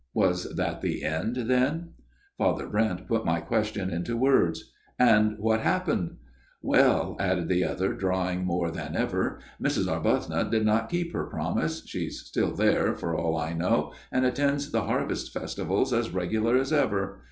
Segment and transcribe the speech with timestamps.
[0.15, 1.89] Was that the end, then?
[2.35, 6.17] Father Brent put my question into words." And what happened?""
[6.73, 9.87] Well," added the other, drawling more than ever," Mrs.
[9.87, 11.85] Arbuthnot did not keep her promise.
[11.85, 16.73] She's there still, for all I know, and attends the Harvest Festivals as regular as
[16.73, 17.19] ever.